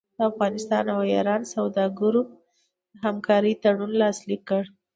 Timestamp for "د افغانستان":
0.17-0.85